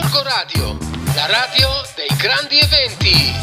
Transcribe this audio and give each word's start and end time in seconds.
Gorgo 0.00 0.22
Radio, 0.22 0.78
la 1.16 1.26
radio 1.26 1.68
dei 1.96 2.16
grandi 2.16 2.56
eventi. 2.60 3.34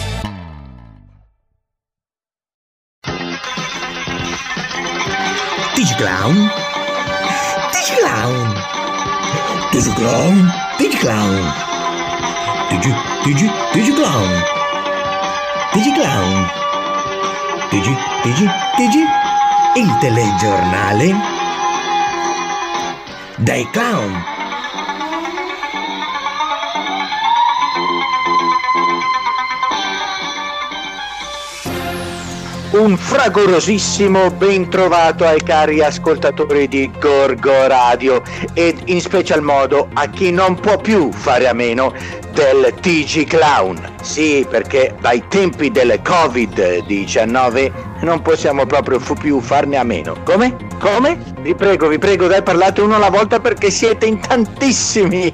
Digiclown? 5.75 6.51
Digiclown? 7.73 8.63
Digiclown? 9.69 10.53
Digiclown? 10.77 11.53
Digi, 12.69 12.95
Digi, 13.25 13.51
Digiclown? 13.73 14.43
Digiclown? 15.73 16.51
Digi, 17.69 17.97
Digi, 18.23 18.49
Digi? 18.77 19.03
Il 19.75 19.97
telegiornale? 19.99 21.15
Dai 23.35 23.69
clown! 23.71 24.34
Un 32.77 32.97
fragorosissimo 32.97 34.31
ben 34.31 34.67
trovato 34.67 35.25
ai 35.25 35.41
cari 35.41 35.81
ascoltatori 35.81 36.67
di 36.67 36.91
Gorgo 36.99 37.67
Radio 37.67 38.21
ed 38.53 38.81
in 38.87 38.99
special 38.99 39.41
modo 39.41 39.87
a 39.93 40.09
chi 40.09 40.29
non 40.29 40.59
può 40.59 40.75
più 40.75 41.09
fare 41.13 41.47
a 41.47 41.53
meno 41.53 41.93
del 42.33 42.73
TG 42.81 43.27
Clown. 43.27 43.93
Sì, 44.01 44.45
perché 44.49 44.93
dai 44.99 45.23
tempi 45.29 45.71
del 45.71 46.01
Covid-19 46.03 47.71
non 48.01 48.21
possiamo 48.21 48.65
proprio 48.65 48.99
più 49.21 49.39
farne 49.39 49.77
a 49.77 49.83
meno. 49.83 50.17
Come? 50.25 50.53
Come? 50.77 51.34
Vi 51.45 51.53
prego, 51.53 51.87
vi 51.87 51.99
prego, 51.99 52.25
dai 52.25 52.41
parlate 52.41 52.81
uno 52.81 52.95
alla 52.95 53.11
volta 53.11 53.39
perché 53.39 53.69
siete 53.69 54.07
in 54.07 54.19
tantissimi. 54.19 55.31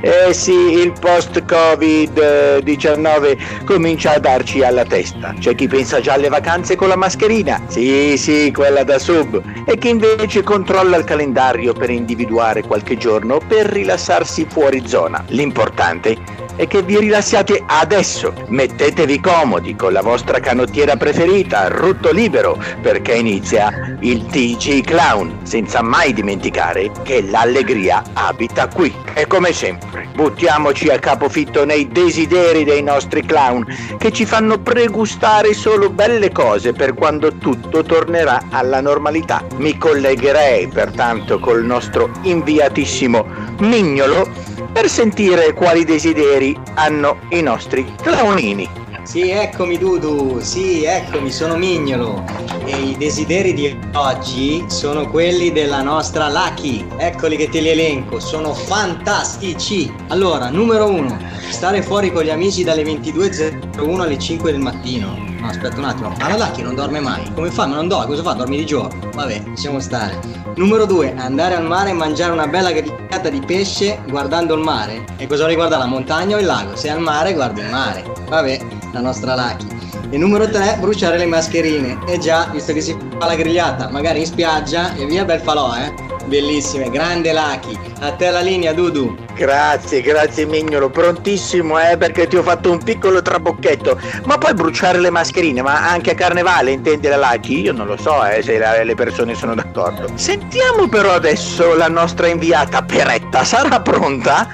Eh 0.00 0.32
sì, 0.32 0.50
il 0.50 0.92
post-Covid-19 0.98 3.64
comincia 3.64 4.14
a 4.14 4.18
darci 4.18 4.64
alla 4.64 4.84
testa. 4.84 5.32
C'è 5.38 5.54
chi 5.54 5.68
pensa 5.68 6.00
già 6.00 6.14
alle 6.14 6.28
vacanze 6.28 6.74
con 6.74 6.88
la 6.88 6.96
mascherina. 6.96 7.62
Sì, 7.68 8.16
sì, 8.16 8.50
quella 8.52 8.82
da 8.82 8.98
sub. 8.98 9.40
E 9.64 9.78
chi 9.78 9.90
invece 9.90 10.42
controlla 10.42 10.96
il 10.96 11.04
calendario 11.04 11.72
per 11.72 11.90
individuare 11.90 12.62
qualche 12.62 12.96
giorno 12.96 13.38
per 13.38 13.66
rilassarsi 13.66 14.48
fuori 14.50 14.82
zona. 14.88 15.22
L'importante 15.28 16.42
e 16.56 16.66
che 16.66 16.82
vi 16.82 16.98
rilassiate 16.98 17.62
adesso. 17.66 18.32
Mettetevi 18.48 19.20
comodi 19.20 19.74
con 19.74 19.92
la 19.92 20.02
vostra 20.02 20.40
canottiera 20.40 20.96
preferita, 20.96 21.68
rutto 21.68 22.12
libero, 22.12 22.62
perché 22.80 23.14
inizia 23.14 23.96
il 24.00 24.26
TG 24.26 24.84
Clown, 24.84 25.40
senza 25.44 25.82
mai 25.82 26.12
dimenticare 26.12 26.90
che 27.02 27.22
l'allegria 27.22 28.02
abita 28.12 28.68
qui. 28.68 28.92
E 29.14 29.26
come 29.26 29.52
sempre, 29.52 30.08
buttiamoci 30.14 30.88
a 30.88 30.98
capofitto 30.98 31.64
nei 31.64 31.88
desideri 31.88 32.64
dei 32.64 32.82
nostri 32.82 33.24
clown, 33.24 33.64
che 33.98 34.10
ci 34.10 34.26
fanno 34.26 34.58
pregustare 34.58 35.54
solo 35.54 35.90
belle 35.90 36.32
cose 36.32 36.72
per 36.72 36.94
quando 36.94 37.36
tutto 37.36 37.82
tornerà 37.84 38.46
alla 38.50 38.80
normalità. 38.80 39.44
Mi 39.56 39.78
collegherei 39.78 40.66
pertanto 40.68 41.38
col 41.38 41.64
nostro 41.64 42.10
inviatissimo 42.22 43.26
Mignolo 43.58 44.28
per 44.72 44.88
sentire 44.88 45.52
quali 45.52 45.84
desideri 45.84 46.58
hanno 46.74 47.20
i 47.28 47.42
nostri 47.42 47.86
clownini. 48.02 48.83
Sì, 49.04 49.28
eccomi 49.28 49.76
Dudu, 49.76 50.40
sì, 50.40 50.82
eccomi, 50.82 51.30
sono 51.30 51.56
Mignolo 51.56 52.24
e 52.64 52.74
i 52.74 52.96
desideri 52.96 53.52
di 53.52 53.78
oggi 53.92 54.64
sono 54.68 55.08
quelli 55.08 55.52
della 55.52 55.82
nostra 55.82 56.30
Lucky. 56.30 56.84
Eccoli 56.96 57.36
che 57.36 57.50
te 57.50 57.60
li 57.60 57.68
elenco, 57.68 58.18
sono 58.18 58.54
fantastici. 58.54 59.92
Allora, 60.08 60.48
numero 60.48 60.88
uno, 60.88 61.18
stare 61.50 61.82
fuori 61.82 62.10
con 62.10 62.24
gli 62.24 62.30
amici 62.30 62.64
dalle 62.64 62.82
22.01 62.82 64.00
alle 64.00 64.18
5 64.18 64.50
del 64.50 64.60
mattino. 64.60 65.16
No, 65.38 65.48
aspetta 65.48 65.76
un 65.76 65.84
attimo, 65.84 66.08
ma 66.18 66.28
la 66.30 66.36
Lucky 66.38 66.62
non 66.62 66.74
dorme 66.74 67.00
mai. 67.00 67.30
Come 67.34 67.50
fa? 67.50 67.66
Ma 67.66 67.74
non 67.74 67.86
dorme, 67.86 68.06
cosa 68.06 68.22
fa? 68.22 68.32
Dormi 68.32 68.56
di 68.56 68.64
giorno. 68.64 69.10
Vabbè, 69.14 69.42
possiamo 69.42 69.80
stare. 69.80 70.18
Numero 70.56 70.86
2, 70.86 71.14
andare 71.18 71.54
al 71.54 71.66
mare 71.66 71.90
e 71.90 71.92
mangiare 71.92 72.32
una 72.32 72.46
bella 72.46 72.72
grigliata 72.72 73.28
di 73.28 73.40
pesce 73.40 74.00
guardando 74.08 74.54
il 74.54 74.62
mare. 74.62 75.04
E 75.18 75.26
cosa 75.26 75.46
riguarda 75.46 75.76
la 75.76 75.86
montagna 75.86 76.36
o 76.36 76.40
il 76.40 76.46
lago? 76.46 76.74
Se 76.74 76.88
è 76.88 76.90
al 76.90 77.00
mare, 77.00 77.34
guardi 77.34 77.60
il 77.60 77.68
mare. 77.68 78.04
Vabbè, 78.28 78.82
la 78.94 79.00
nostra 79.00 79.34
Lucky. 79.34 79.66
E 80.10 80.16
numero 80.16 80.48
3, 80.48 80.78
bruciare 80.80 81.18
le 81.18 81.26
mascherine. 81.26 81.98
E 82.06 82.18
già, 82.18 82.48
visto 82.52 82.72
che 82.72 82.80
si 82.80 82.96
fa 83.18 83.26
la 83.26 83.34
grigliata, 83.34 83.90
magari 83.90 84.20
in 84.20 84.26
spiaggia, 84.26 84.94
e 84.94 85.04
via 85.04 85.24
bel 85.24 85.40
falò, 85.40 85.74
eh. 85.76 85.92
Bellissime, 86.26 86.88
grande 86.88 87.32
Lucky. 87.32 87.76
A 88.00 88.12
te 88.12 88.30
la 88.30 88.40
linea, 88.40 88.72
Dudu. 88.72 89.14
Grazie, 89.34 90.00
grazie 90.00 90.46
Mignolo, 90.46 90.88
prontissimo 90.88 91.78
eh, 91.78 91.96
perché 91.96 92.28
ti 92.28 92.36
ho 92.36 92.42
fatto 92.42 92.70
un 92.70 92.78
piccolo 92.82 93.20
trabocchetto. 93.20 94.00
Ma 94.24 94.38
poi 94.38 94.54
bruciare 94.54 95.00
le 95.00 95.10
mascherine, 95.10 95.60
ma 95.60 95.90
anche 95.90 96.12
a 96.12 96.14
carnevale 96.14 96.70
intendi 96.70 97.08
la 97.08 97.16
Lucky? 97.16 97.62
Io 97.62 97.72
non 97.72 97.86
lo 97.86 97.96
so 97.96 98.24
eh, 98.24 98.42
se 98.42 98.58
la, 98.58 98.82
le 98.82 98.94
persone 98.94 99.34
sono 99.34 99.54
d'accordo. 99.54 100.06
Sentiamo 100.14 100.88
però 100.88 101.12
adesso 101.12 101.74
la 101.74 101.88
nostra 101.88 102.28
inviata 102.28 102.82
Peretta, 102.82 103.44
sarà 103.44 103.80
pronta? 103.80 104.48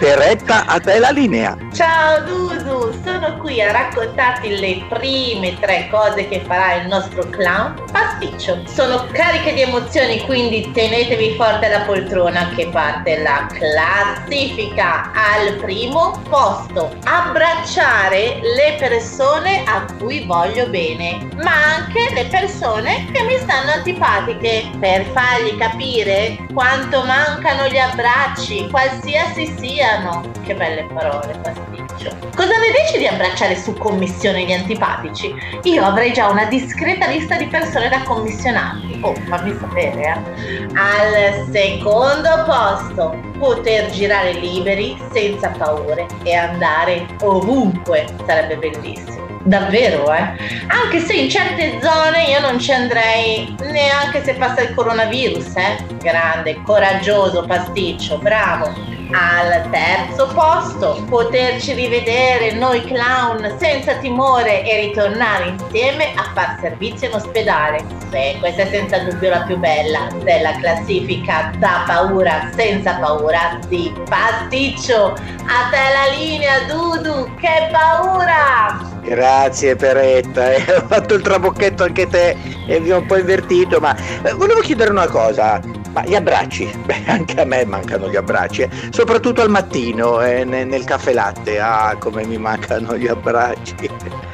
Peretta, 0.00 0.64
a 0.64 0.80
te 0.80 0.98
la 0.98 1.10
linea. 1.10 1.54
Ciao 1.74 2.22
Dudu, 2.24 2.90
sono 3.04 3.36
qui 3.36 3.60
a 3.60 3.70
raccontarti 3.70 4.58
le 4.58 4.82
prime 4.88 5.58
tre 5.60 5.88
cose 5.90 6.26
che 6.26 6.40
farà 6.46 6.76
il 6.76 6.86
nostro 6.86 7.28
clown 7.28 7.74
pasticcio. 7.92 8.62
Sono 8.66 9.06
cariche 9.12 9.52
di 9.52 9.60
emozioni, 9.60 10.22
quindi 10.22 10.70
tenetevi 10.70 11.34
forte 11.36 11.68
la 11.68 11.80
poltrona 11.80 12.48
che 12.56 12.68
parte 12.68 13.18
la 13.18 13.46
classifica 13.52 15.10
al 15.12 15.56
primo 15.56 16.18
posto. 16.30 16.96
Abbracciare 17.04 18.40
le 18.40 18.76
persone 18.78 19.64
a 19.66 19.84
cui 19.98 20.24
voglio 20.24 20.66
bene, 20.70 21.28
ma 21.42 21.76
anche 21.76 22.08
le 22.14 22.24
persone 22.24 23.04
che 23.12 23.22
mi 23.24 23.36
stanno 23.36 23.72
antipatiche 23.72 24.70
per 24.80 25.04
fargli 25.12 25.58
capire 25.58 26.38
quanto 26.54 27.04
mancano 27.04 27.68
gli 27.68 27.76
abbracci, 27.76 28.66
qualsiasi 28.70 29.54
sia 29.58 29.88
italiano. 29.90 30.22
Che 30.44 30.54
belle 30.54 30.84
parole, 30.92 31.38
pasticcio. 31.42 32.16
Cosa 32.34 32.56
ne 32.56 32.70
dici 32.82 32.98
di 32.98 33.06
abbracciare 33.06 33.56
su 33.56 33.74
commissione 33.74 34.44
gli 34.44 34.52
antipatici? 34.52 35.34
Io 35.64 35.84
avrei 35.84 36.12
già 36.12 36.28
una 36.28 36.44
discreta 36.44 37.06
lista 37.06 37.36
di 37.36 37.46
persone 37.46 37.88
da 37.88 38.02
commissionarti. 38.02 39.00
Oh, 39.02 39.14
fammi 39.28 39.56
sapere, 39.58 40.02
eh. 40.02 40.68
Al 40.74 41.46
secondo 41.50 42.44
posto, 42.46 43.18
poter 43.38 43.90
girare 43.90 44.32
liberi, 44.32 44.96
senza 45.12 45.48
paure 45.48 46.06
e 46.22 46.34
andare 46.34 47.06
ovunque. 47.22 48.06
Sarebbe 48.26 48.56
bellissimo. 48.56 49.18
Davvero, 49.42 50.12
eh? 50.12 50.34
Anche 50.66 51.00
se 51.00 51.14
in 51.14 51.30
certe 51.30 51.80
zone 51.80 52.24
io 52.24 52.40
non 52.40 52.58
ci 52.58 52.72
andrei 52.72 53.54
neanche 53.60 54.22
se 54.22 54.34
passa 54.34 54.60
il 54.60 54.74
coronavirus, 54.74 55.56
eh? 55.56 55.84
Grande, 55.96 56.60
coraggioso, 56.62 57.44
pasticcio, 57.46 58.18
bravo. 58.18 58.98
Al 59.12 59.68
terzo 59.70 60.28
posto, 60.32 61.04
poterci 61.08 61.72
rivedere 61.72 62.52
noi 62.52 62.84
clown 62.84 63.56
senza 63.58 63.94
timore 63.94 64.64
e 64.64 64.86
ritornare 64.86 65.48
insieme 65.48 66.12
a 66.14 66.30
far 66.32 66.58
servizio 66.60 67.08
in 67.08 67.14
ospedale. 67.14 67.84
Beh, 68.08 68.36
questa 68.38 68.62
è 68.62 68.66
senza 68.70 68.98
dubbio 68.98 69.30
la 69.30 69.42
più 69.42 69.56
bella 69.56 70.08
della 70.22 70.52
classifica 70.60 71.50
da 71.58 71.82
paura 71.86 72.50
senza 72.54 72.94
paura 73.00 73.58
di 73.66 73.92
pasticcio. 74.08 75.06
A 75.06 75.68
te 75.70 75.92
la 75.92 76.16
linea, 76.16 76.60
Dudu, 76.68 77.34
che 77.34 77.68
paura! 77.72 78.90
Grazie 79.02 79.74
Peretta, 79.74 80.52
eh, 80.52 80.62
ho 80.76 80.86
fatto 80.86 81.14
il 81.14 81.22
trabocchetto 81.22 81.82
anche 81.82 82.06
te 82.06 82.36
e 82.66 82.78
vi 82.78 82.92
ho 82.92 82.98
un 82.98 83.06
po' 83.06 83.16
invertito, 83.16 83.80
ma 83.80 83.96
eh, 84.22 84.32
volevo 84.34 84.60
chiedere 84.60 84.90
una 84.90 85.08
cosa. 85.08 85.79
Ma 85.92 86.04
gli 86.04 86.14
abbracci? 86.14 86.70
Beh, 86.84 87.04
anche 87.06 87.40
a 87.40 87.44
me 87.44 87.64
mancano 87.64 88.08
gli 88.08 88.16
abbracci, 88.16 88.62
eh. 88.62 88.70
soprattutto 88.90 89.42
al 89.42 89.50
mattino 89.50 90.20
eh, 90.20 90.44
nel, 90.44 90.84
caffè 90.84 91.12
latte. 91.12 91.58
Ah, 91.58 91.96
come 91.98 92.24
mi 92.24 92.38
mancano 92.38 92.96
gli 92.96 93.08
abbracci. 93.08 93.90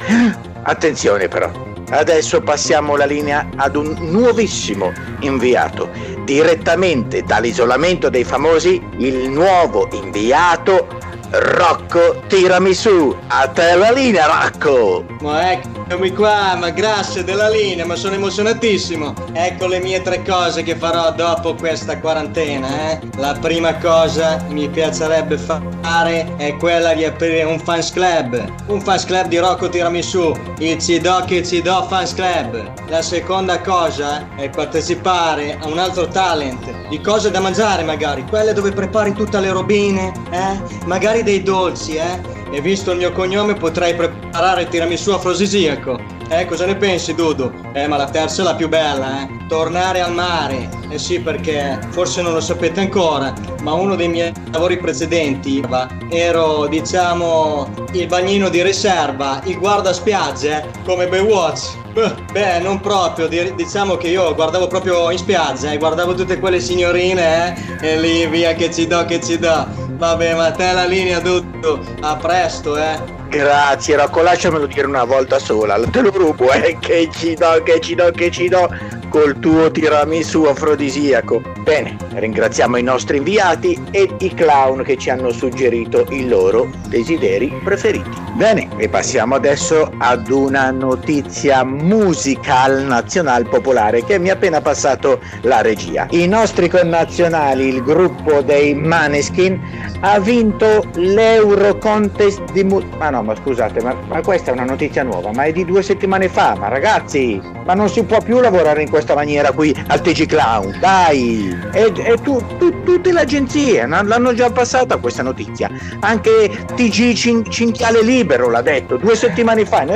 Attenzione 0.63 1.27
però, 1.27 1.49
adesso 1.91 2.41
passiamo 2.41 2.95
la 2.95 3.05
linea 3.05 3.47
ad 3.55 3.75
un 3.75 3.95
nuovissimo 3.99 4.91
inviato. 5.21 5.89
Direttamente 6.25 7.23
dall'isolamento 7.23 8.09
dei 8.09 8.25
famosi, 8.25 8.81
il 8.97 9.29
nuovo 9.29 9.87
inviato 9.93 10.87
Rocco 11.29 12.23
tirami 12.27 12.73
su, 12.73 13.15
a 13.27 13.47
te 13.47 13.75
la 13.75 13.91
linea 13.91 14.27
Rocco! 14.27 15.05
Ma 15.19 15.51
ecco 15.51 15.76
Eccomi 15.89 16.11
qua, 16.11 16.53
ma 16.57 16.69
grazie 16.71 17.23
della 17.23 17.47
linea, 17.47 17.85
ma 17.85 17.95
sono 17.95 18.15
emozionatissimo. 18.15 19.13
Ecco 19.31 19.67
le 19.67 19.79
mie 19.79 20.01
tre 20.01 20.21
cose 20.21 20.61
che 20.61 20.75
farò 20.75 21.13
dopo 21.13 21.55
questa 21.55 21.97
quarantena, 21.99 22.91
eh. 22.91 22.99
La 23.15 23.37
prima 23.39 23.73
cosa 23.77 24.37
mi 24.49 24.67
piacerebbe 24.67 25.37
fare 25.37 26.35
è 26.35 26.57
quella 26.57 26.93
di 26.93 27.05
aprire 27.05 27.43
un 27.43 27.57
fans 27.57 27.91
club. 27.91 28.37
Un 28.65 28.81
fans 28.81 29.05
club 29.05 29.27
di 29.27 29.37
Rocco 29.37 29.69
Tiramisù, 29.69 30.35
il 30.57 30.77
Cido 30.77 31.23
che 31.25 31.41
Cido 31.41 31.85
Fans 31.87 32.13
Club. 32.13 32.69
La 32.89 33.01
seconda 33.01 33.61
cosa 33.61 34.27
è 34.35 34.49
partecipare 34.49 35.57
a 35.57 35.67
un 35.67 35.79
altro 35.79 36.09
talent 36.09 36.89
di 36.89 36.99
cose 36.99 37.31
da 37.31 37.39
mangiare 37.39 37.83
magari, 37.83 38.25
quelle 38.27 38.51
dove 38.51 38.73
prepari 38.73 39.13
tutte 39.13 39.39
le 39.39 39.51
robine, 39.51 40.11
eh? 40.31 40.85
Magari 40.85 41.23
dei 41.23 41.41
dolci, 41.43 41.95
eh? 41.95 42.35
E 42.49 42.61
visto 42.61 42.91
il 42.91 42.97
mio 42.97 43.11
cognome 43.11 43.53
potrei 43.53 43.93
preparare 43.95 44.61
il 44.63 44.67
tiramisù 44.69 45.11
afrodisiaco. 45.11 45.99
Eh, 46.29 46.45
cosa 46.45 46.65
ne 46.65 46.75
pensi, 46.75 47.13
Dudu? 47.13 47.51
Eh, 47.73 47.87
ma 47.87 47.97
la 47.97 48.09
terza 48.09 48.41
è 48.41 48.45
la 48.45 48.55
più 48.55 48.67
bella, 48.67 49.21
eh? 49.21 49.45
Tornare 49.47 50.01
al 50.01 50.13
mare. 50.13 50.69
Eh 50.89 50.97
sì, 50.97 51.19
perché 51.19 51.79
forse 51.89 52.21
non 52.21 52.33
lo 52.33 52.41
sapete 52.41 52.79
ancora, 52.79 53.33
ma 53.61 53.73
uno 53.73 53.95
dei 53.95 54.07
miei 54.07 54.33
lavori 54.51 54.77
precedenti 54.77 55.63
ero, 56.09 56.67
diciamo, 56.67 57.69
il 57.91 58.07
bagnino 58.07 58.49
di 58.49 58.61
riserva, 58.61 59.41
il 59.45 59.57
guardaspiagge, 59.57 60.57
eh, 60.57 60.65
come 60.83 61.07
Baywatch. 61.07 61.85
Beh, 62.31 62.59
non 62.59 62.79
proprio, 62.79 63.27
diciamo 63.27 63.97
che 63.97 64.09
io 64.09 64.33
guardavo 64.35 64.67
proprio 64.67 65.09
in 65.09 65.17
spiaggia, 65.17 65.71
eh, 65.71 65.77
guardavo 65.77 66.13
tutte 66.13 66.39
quelle 66.39 66.59
signorine, 66.59 67.55
eh, 67.81 67.93
e 67.93 67.99
lì 67.99 68.27
via 68.27 68.53
che 68.53 68.71
ci 68.71 68.85
do, 68.85 69.03
che 69.05 69.19
ci 69.19 69.37
do. 69.39 69.67
Vabbè, 69.97 70.35
ma 70.35 70.51
te 70.51 70.73
la 70.73 70.85
linea 70.85 71.19
tutto. 71.19 71.79
A 72.01 72.15
presto, 72.15 72.77
eh. 72.77 73.15
Grazie, 73.29 73.95
Rocco, 73.97 74.21
lasciamelo 74.21 74.67
dire 74.67 74.85
una 74.85 75.05
volta 75.05 75.39
sola. 75.39 75.79
Te 75.89 76.01
lo 76.01 76.11
rubo, 76.11 76.51
eh. 76.51 76.77
Che 76.79 77.09
ci 77.11 77.33
do, 77.33 77.61
che 77.63 77.79
ci 77.79 77.95
do, 77.95 78.11
che 78.11 78.29
ci 78.29 78.47
do. 78.47 78.69
Col 79.17 79.39
tuo 79.39 79.71
tiramisù 79.71 80.43
afrodisiaco. 80.43 81.41
Bene, 81.63 81.97
ringraziamo 82.13 82.77
i 82.77 82.83
nostri 82.83 83.17
inviati 83.17 83.75
e 83.89 84.07
i 84.19 84.31
clown 84.31 84.83
che 84.83 84.95
ci 84.95 85.09
hanno 85.09 85.31
suggerito 85.31 86.05
i 86.11 86.27
loro 86.27 86.69
desideri 86.87 87.51
preferiti. 87.63 88.07
Bene, 88.35 88.67
e 88.77 88.87
passiamo 88.87 89.33
adesso 89.33 89.91
ad 89.97 90.29
una 90.29 90.69
notizia 90.69 91.63
musical 91.63 92.83
nazional 92.83 93.49
popolare 93.49 94.03
che 94.03 94.19
mi 94.19 94.29
ha 94.29 94.33
appena 94.33 94.61
passato 94.61 95.19
la 95.41 95.61
regia. 95.61 96.05
I 96.11 96.27
nostri 96.27 96.69
connazionali, 96.69 97.69
il 97.69 97.81
gruppo 97.81 98.41
dei 98.41 98.75
Maneskin, 98.75 99.59
ha 100.01 100.19
vinto 100.19 100.87
l'Euro 100.93 101.79
Contest 101.79 102.51
di 102.51 102.63
musica. 102.63 102.97
Ma 102.97 103.09
no, 103.09 103.23
ma 103.23 103.35
scusate, 103.35 103.81
ma, 103.81 103.95
ma, 104.07 104.21
questa 104.21 104.51
è 104.51 104.53
una 104.53 104.65
notizia 104.65 105.01
nuova, 105.01 105.31
ma 105.33 105.45
è 105.45 105.51
di 105.51 105.65
due 105.65 105.81
settimane 105.81 106.29
fa. 106.29 106.55
Ma 106.55 106.67
ragazzi, 106.67 107.41
ma 107.65 107.73
non 107.73 107.89
si 107.89 108.03
può 108.03 108.21
più 108.21 108.39
lavorare 108.39 108.83
in 108.83 108.89
questa 109.07 109.13
maniera 109.15 109.51
qui 109.51 109.73
al 109.87 110.01
TG 110.01 110.25
Clown. 110.25 110.77
Dai! 110.79 111.57
E, 111.71 111.93
e 111.95 112.17
tu, 112.21 112.43
tu, 112.57 112.83
tutte 112.83 113.13
le 113.13 113.21
agenzie 113.21 113.85
l'hanno 113.87 114.33
già 114.33 114.49
passata 114.49 114.97
questa 114.97 115.23
notizia. 115.23 115.69
Anche 116.01 116.65
TG 116.75 117.13
Cin- 117.13 117.49
Cinchiale 117.49 118.01
Libero 118.01 118.49
l'ha 118.49 118.61
detto 118.61 118.97
due 118.97 119.15
settimane 119.15 119.65
fa, 119.65 119.83
noi 119.83 119.95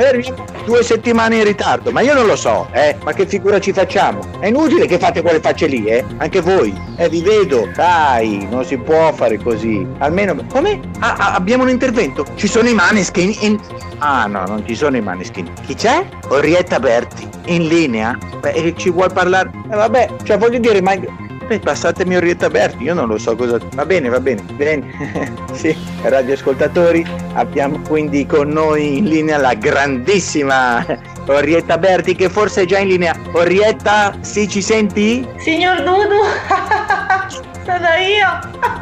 due 0.64 0.82
settimane 0.82 1.36
in 1.36 1.44
ritardo, 1.44 1.90
ma 1.90 2.00
io 2.00 2.14
non 2.14 2.26
lo 2.26 2.36
so, 2.36 2.68
eh, 2.72 2.96
ma 3.02 3.12
che 3.12 3.26
figura 3.26 3.58
ci 3.58 3.72
facciamo? 3.72 4.20
È 4.38 4.46
inutile 4.46 4.86
che 4.86 4.98
fate 4.98 5.20
quelle 5.20 5.40
facce 5.40 5.66
lì, 5.66 5.84
eh, 5.84 6.04
anche 6.18 6.40
voi, 6.40 6.74
eh, 6.96 7.08
vi 7.08 7.20
vedo, 7.20 7.68
dai, 7.74 8.46
non 8.48 8.64
si 8.64 8.76
può 8.76 9.12
fare 9.12 9.38
così, 9.38 9.86
almeno, 9.98 10.36
come? 10.50 10.80
Ah, 11.00 11.16
ah, 11.18 11.34
abbiamo 11.34 11.64
un 11.64 11.68
intervento, 11.68 12.24
ci 12.36 12.46
sono 12.46 12.68
i 12.68 12.74
maneskin 12.74 13.34
in... 13.40 13.60
Ah 13.98 14.26
no, 14.26 14.44
non 14.46 14.66
ci 14.66 14.74
sono 14.74 14.96
i 14.96 15.00
maneskin, 15.00 15.50
chi 15.64 15.74
c'è? 15.74 16.04
Orietta 16.28 16.78
Berti, 16.80 17.28
in 17.46 17.66
linea? 17.66 18.16
Beh, 18.40 18.74
ci 18.76 18.88
vuoi 18.92 19.10
parlare? 19.12 19.50
Eh, 19.70 19.74
vabbè, 19.74 20.08
cioè 20.22 20.38
voglio 20.38 20.58
dire, 20.58 20.80
ma 20.80 20.94
Beh, 21.46 21.58
passatemi 21.58 22.16
Orietta 22.16 22.48
Berti, 22.48 22.84
io 22.84 22.94
non 22.94 23.08
lo 23.08 23.18
so 23.18 23.36
cosa. 23.36 23.58
Va 23.74 23.84
bene, 23.84 24.08
va 24.08 24.20
bene, 24.20 24.42
bene. 24.54 25.34
sì, 25.52 25.76
radioascoltatori, 26.02 27.04
abbiamo 27.34 27.80
quindi 27.86 28.24
con 28.26 28.48
noi 28.48 28.98
in 28.98 29.04
linea 29.04 29.38
la 29.38 29.54
grandissima 29.54 30.84
Orietta 31.26 31.78
Berti, 31.78 32.14
che 32.14 32.28
forse 32.28 32.62
è 32.62 32.64
già 32.64 32.78
in 32.78 32.88
linea. 32.88 33.14
Orietta, 33.32 34.16
sì, 34.20 34.48
ci 34.48 34.62
senti? 34.62 35.26
Signor 35.38 35.82
Dudu, 35.82 36.22
sono 37.64 37.88
io. 37.98 38.81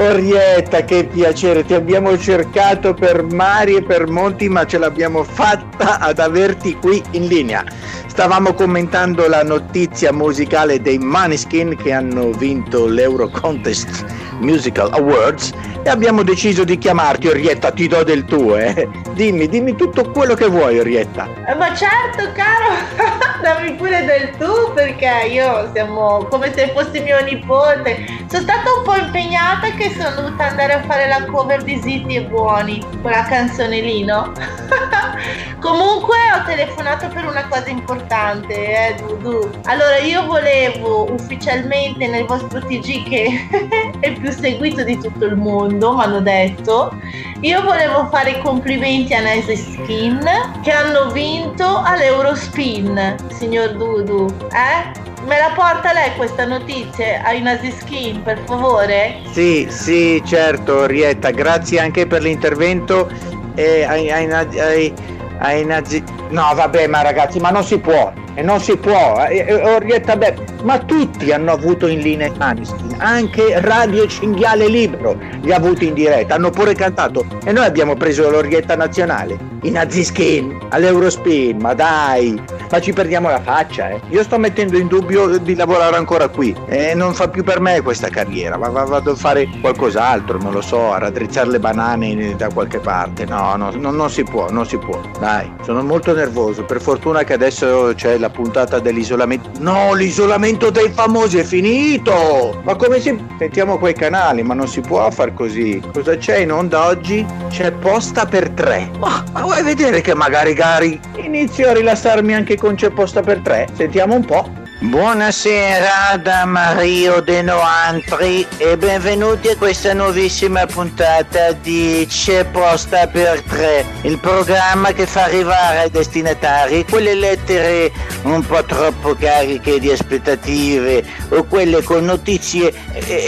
Orietta, 0.00 0.82
che 0.82 1.04
piacere, 1.04 1.62
ti 1.62 1.74
abbiamo 1.74 2.16
cercato 2.16 2.94
per 2.94 3.22
mari 3.22 3.74
e 3.76 3.82
per 3.82 4.08
monti, 4.08 4.48
ma 4.48 4.64
ce 4.64 4.78
l'abbiamo 4.78 5.22
fatta 5.24 5.98
ad 5.98 6.18
averti 6.18 6.74
qui 6.76 7.02
in 7.10 7.26
linea. 7.26 7.62
Stavamo 8.06 8.54
commentando 8.54 9.28
la 9.28 9.42
notizia 9.42 10.10
musicale 10.10 10.80
dei 10.80 10.96
Maneskin 10.96 11.76
che 11.76 11.92
hanno 11.92 12.30
vinto 12.30 12.86
l'Euro 12.86 13.28
Contest 13.28 14.06
Musical 14.40 14.90
Awards 14.94 15.52
e 15.82 15.88
abbiamo 15.88 16.22
deciso 16.22 16.64
di 16.64 16.76
chiamarti 16.76 17.28
Orietta, 17.28 17.70
ti 17.70 17.88
do 17.88 18.02
del 18.02 18.24
tuo, 18.24 18.56
eh. 18.56 18.88
Dimmi, 19.12 19.48
dimmi 19.48 19.74
tutto 19.76 20.10
quello 20.10 20.34
che 20.34 20.46
vuoi, 20.46 20.78
Orietta. 20.78 21.26
Eh, 21.46 21.54
ma 21.54 21.74
certo, 21.74 22.30
caro, 22.34 22.74
dammi 23.42 23.74
pure 23.74 24.04
del 24.04 24.30
tu 24.36 24.72
perché 24.74 25.28
io 25.30 25.70
siamo 25.72 26.26
come 26.28 26.52
se 26.54 26.72
fossi 26.74 27.00
mio 27.00 27.22
nipote. 27.24 28.04
Sono 28.28 28.42
stata 28.42 28.70
un 28.76 28.84
po' 28.84 28.94
impegnata 28.94 29.70
che 29.70 29.94
sono 29.96 30.22
dovuta 30.22 30.48
andare 30.48 30.74
a 30.74 30.82
fare 30.82 31.08
la 31.08 31.24
cover 31.24 31.62
di 31.62 31.80
Zitti 31.80 32.14
e 32.14 32.22
Buoni, 32.24 32.84
quella 33.00 33.22
canzone 33.24 33.80
lì, 33.80 34.04
no? 34.04 34.32
Comunque 35.60 36.16
ho 36.34 36.44
telefonato 36.46 37.08
per 37.08 37.26
una 37.26 37.46
cosa 37.48 37.68
importante, 37.68 38.54
eh, 38.54 38.94
Dudu. 38.96 39.50
Allora, 39.64 39.98
io 39.98 40.24
volevo 40.26 41.10
ufficialmente 41.12 42.06
nel 42.06 42.24
vostro 42.24 42.60
TG 42.60 43.08
che 43.08 43.48
è 44.00 44.06
il 44.08 44.20
più 44.20 44.30
seguito 44.30 44.82
di 44.82 44.98
tutto 44.98 45.24
il 45.24 45.36
mondo 45.36 45.69
mondo, 45.70 45.94
mi 45.94 46.02
hanno 46.02 46.20
detto. 46.20 46.96
Io 47.40 47.62
volevo 47.62 48.08
fare 48.10 48.30
i 48.30 48.40
complimenti 48.40 49.14
a 49.14 49.20
Nice 49.20 49.56
Skin 49.56 50.20
che 50.62 50.70
hanno 50.70 51.10
vinto 51.10 51.80
all'Eurospin, 51.82 53.16
signor 53.30 53.76
Dudu. 53.76 54.26
Eh? 54.52 55.08
Me 55.26 55.38
la 55.38 55.52
porta 55.54 55.92
lei 55.92 56.14
questa 56.16 56.46
notizia 56.46 57.22
ai 57.24 57.42
Nasi 57.42 57.70
Skin, 57.70 58.22
per 58.22 58.38
favore? 58.46 59.20
Sì, 59.30 59.66
sì, 59.70 60.22
certo, 60.24 60.86
Rietta, 60.86 61.30
grazie 61.30 61.78
anche 61.78 62.06
per 62.06 62.22
l'intervento. 62.22 63.08
Eh, 63.54 63.84
ai, 63.84 64.10
ai, 64.10 64.30
ai, 64.32 64.94
ai 65.40 65.64
nazi... 65.64 66.02
No, 66.30 66.52
vabbè, 66.54 66.86
ma 66.86 67.02
ragazzi, 67.02 67.38
ma 67.40 67.50
non 67.50 67.64
si 67.64 67.78
può 67.78 68.12
e 68.34 68.42
non 68.42 68.60
si 68.60 68.76
può. 68.76 69.26
Eh, 69.28 69.44
eh, 69.46 69.74
Orietta 69.74 70.16
Beh, 70.16 70.34
ma 70.62 70.78
tutti 70.78 71.32
hanno 71.32 71.52
avuto 71.52 71.86
in 71.86 72.00
linea 72.00 72.28
i 72.28 72.32
Maniskin, 72.36 72.96
anche 72.98 73.60
Radio 73.60 74.06
Cinghiale 74.06 74.68
Libero 74.68 75.18
li 75.42 75.52
ha 75.52 75.56
avuti 75.56 75.86
in 75.86 75.94
diretta, 75.94 76.34
hanno 76.34 76.50
pure 76.50 76.74
cantato 76.74 77.24
e 77.44 77.52
noi 77.52 77.64
abbiamo 77.64 77.94
preso 77.94 78.28
l'Orietta 78.30 78.76
Nazionale, 78.76 79.38
i 79.62 79.70
Naziskin, 79.70 80.58
all'Eurospin, 80.70 81.58
ma 81.60 81.74
dai, 81.74 82.40
ma 82.70 82.80
ci 82.80 82.92
perdiamo 82.92 83.28
la 83.28 83.40
faccia, 83.40 83.90
eh. 83.90 84.00
Io 84.10 84.22
sto 84.22 84.38
mettendo 84.38 84.76
in 84.76 84.86
dubbio 84.86 85.38
di 85.38 85.54
lavorare 85.54 85.96
ancora 85.96 86.28
qui 86.28 86.54
e 86.66 86.94
non 86.94 87.14
fa 87.14 87.28
più 87.28 87.42
per 87.42 87.60
me 87.60 87.80
questa 87.80 88.08
carriera, 88.08 88.56
ma 88.56 88.68
vado 88.68 89.10
a 89.10 89.14
fare 89.16 89.48
qualcos'altro, 89.60 90.38
non 90.38 90.52
lo 90.52 90.60
so, 90.60 90.92
a 90.92 90.98
raddrizzare 90.98 91.50
le 91.50 91.58
banane 91.58 92.36
da 92.36 92.48
qualche 92.48 92.78
parte. 92.78 93.24
No, 93.24 93.56
no, 93.56 93.70
no 93.74 93.90
non 93.90 94.10
si 94.10 94.22
può, 94.22 94.50
non 94.50 94.66
si 94.66 94.78
può. 94.78 95.00
Dai, 95.18 95.52
sono 95.62 95.82
molto 95.82 96.14
nervoso, 96.14 96.64
per 96.64 96.80
fortuna 96.80 97.24
che 97.24 97.32
adesso 97.32 97.92
c'è 97.96 98.18
la 98.18 98.30
puntata 98.30 98.78
dell'isolamento. 98.78 99.50
No, 99.58 99.92
l'isolamento 99.94 100.70
dei 100.70 100.90
famosi 100.90 101.38
è 101.38 101.44
finito! 101.44 102.60
Ma 102.62 102.76
come 102.76 103.00
si... 103.00 103.18
Sentiamo 103.38 103.78
quei 103.78 103.94
canali, 103.94 104.42
ma 104.42 104.54
non 104.54 104.68
si 104.68 104.80
può 104.80 105.10
far 105.10 105.34
così. 105.34 105.82
Cosa 105.92 106.16
c'è 106.16 106.38
in 106.38 106.52
onda 106.52 106.86
oggi? 106.86 107.26
C'è 107.48 107.72
posta 107.72 108.26
per 108.26 108.50
tre. 108.50 108.90
Ma, 108.98 109.24
ma 109.32 109.40
vuoi 109.40 109.62
vedere 109.62 110.00
che 110.02 110.14
magari 110.14 110.52
Gary 110.52 111.00
inizio 111.16 111.70
a 111.70 111.72
rilassarmi 111.72 112.34
anche 112.34 112.56
con 112.60 112.74
C'è 112.74 112.90
posta 112.90 113.22
per 113.22 113.40
tre? 113.40 113.66
Sentiamo 113.72 114.14
un 114.14 114.24
po'. 114.24 114.69
Buonasera 114.82 116.16
da 116.22 116.46
Mario 116.46 117.20
De 117.20 117.42
Noantri 117.42 118.46
e 118.56 118.78
benvenuti 118.78 119.48
a 119.48 119.56
questa 119.56 119.92
nuovissima 119.92 120.64
puntata 120.64 121.52
di 121.52 122.06
C'è 122.08 122.46
posta 122.46 123.06
per 123.06 123.42
tre, 123.42 123.84
il 124.04 124.18
programma 124.18 124.92
che 124.92 125.06
fa 125.06 125.24
arrivare 125.24 125.80
ai 125.80 125.90
destinatari 125.90 126.86
quelle 126.88 127.12
lettere 127.12 127.92
un 128.22 128.42
po' 128.46 128.64
troppo 128.64 129.14
cariche 129.14 129.78
di 129.78 129.90
aspettative 129.90 131.04
o 131.28 131.44
quelle 131.44 131.82
con 131.82 132.06
notizie 132.06 132.72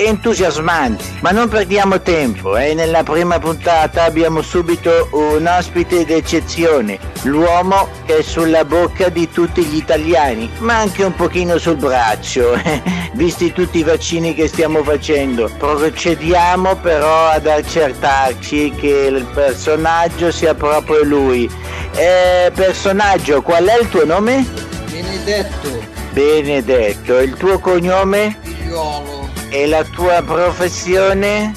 entusiasmanti. 0.06 1.18
Ma 1.20 1.32
non 1.32 1.50
perdiamo 1.50 2.00
tempo, 2.00 2.56
eh? 2.56 2.72
nella 2.72 3.02
prima 3.02 3.38
puntata 3.38 4.04
abbiamo 4.04 4.40
subito 4.40 5.08
un 5.12 5.46
ospite 5.46 6.06
d'eccezione, 6.06 6.98
l'uomo 7.24 7.88
che 8.06 8.18
è 8.18 8.22
sulla 8.22 8.64
bocca 8.64 9.10
di 9.10 9.28
tutti 9.30 9.62
gli 9.62 9.76
italiani, 9.76 10.50
ma 10.58 10.78
anche 10.78 11.04
un 11.04 11.14
pochino 11.14 11.40
pallino 11.42 11.58
sul 11.58 11.76
braccio, 11.76 12.58
visti 13.14 13.52
tutti 13.52 13.78
i 13.78 13.82
vaccini 13.82 14.34
che 14.34 14.48
stiamo 14.48 14.82
facendo. 14.82 15.50
Procediamo 15.58 16.76
però 16.76 17.26
ad 17.28 17.46
accertarci 17.46 18.72
che 18.72 19.10
il 19.10 19.24
personaggio 19.34 20.30
sia 20.30 20.54
proprio 20.54 21.02
lui. 21.02 21.50
Eh, 21.94 22.50
personaggio, 22.54 23.42
qual 23.42 23.64
è 23.64 23.80
il 23.80 23.88
tuo 23.88 24.04
nome? 24.04 24.46
Benedetto, 24.90 25.68
Benedetto, 26.12 27.18
il 27.18 27.34
tuo 27.34 27.58
cognome 27.58 28.38
figliolo, 28.42 29.28
e 29.50 29.66
la 29.66 29.84
tua 29.84 30.22
professione? 30.22 31.52